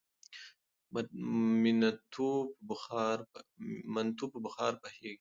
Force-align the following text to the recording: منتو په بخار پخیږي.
منتو 3.93 4.25
په 4.33 4.39
بخار 4.45 4.73
پخیږي. 4.81 5.09